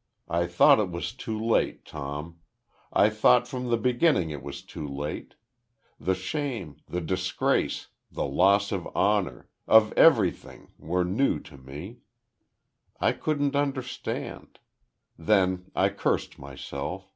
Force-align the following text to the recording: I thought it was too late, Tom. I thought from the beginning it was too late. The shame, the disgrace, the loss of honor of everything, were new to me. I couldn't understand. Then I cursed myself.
I 0.28 0.48
thought 0.48 0.80
it 0.80 0.90
was 0.90 1.14
too 1.14 1.42
late, 1.42 1.86
Tom. 1.86 2.40
I 2.92 3.08
thought 3.08 3.48
from 3.48 3.70
the 3.70 3.78
beginning 3.78 4.28
it 4.28 4.42
was 4.42 4.60
too 4.60 4.86
late. 4.86 5.34
The 5.98 6.14
shame, 6.14 6.82
the 6.86 7.00
disgrace, 7.00 7.86
the 8.10 8.26
loss 8.26 8.70
of 8.70 8.86
honor 8.94 9.48
of 9.66 9.94
everything, 9.94 10.72
were 10.78 11.06
new 11.06 11.38
to 11.40 11.56
me. 11.56 12.00
I 13.00 13.12
couldn't 13.12 13.56
understand. 13.56 14.58
Then 15.16 15.70
I 15.74 15.88
cursed 15.88 16.38
myself. 16.38 17.10